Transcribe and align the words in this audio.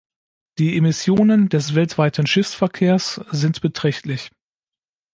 Die 0.57 0.77
Emissionen 0.77 1.47
des 1.49 1.75
weltweiten 1.75 2.25
Schiffsverkehrs 2.25 3.21
sind 3.29 3.61
beträchtlich. 3.61 4.31